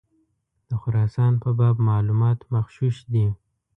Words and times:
د 0.69 0.71
خراسان 0.81 1.33
په 1.43 1.49
باب 1.59 1.75
معلومات 1.89 2.39
مغشوش 2.53 2.97
دي. 3.13 3.27